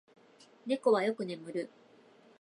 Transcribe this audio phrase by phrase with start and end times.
[0.65, 1.69] 猫はよく眠る。